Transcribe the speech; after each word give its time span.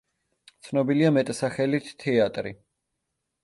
ცნობილია 0.67 1.11
მეტსახელით 1.19 1.93
„თეატრი“. 2.05 2.59